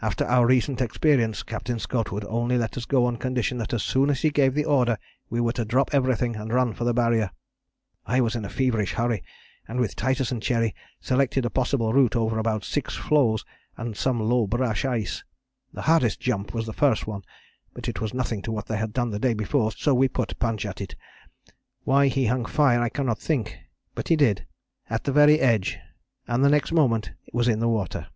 [0.00, 3.82] "After our recent experience Captain Scott would only let us go on condition that as
[3.82, 4.96] soon as he gave the order
[5.30, 7.32] we were to drop everything and run for the Barrier.
[8.06, 9.24] I was in a feverish hurry,
[9.66, 13.44] and with Titus and Cherry selected a possible route over about six floes,
[13.76, 15.24] and some low brash ice.
[15.72, 17.22] The hardest jump was the first one,
[17.74, 20.38] but it was nothing to what they had done the day before, so we put
[20.38, 20.94] Punch at it.
[21.82, 23.58] Why he hung fire I cannot think,
[23.96, 24.46] but he did,
[24.88, 25.78] at the very edge,
[26.28, 28.06] and the next moment was in the water.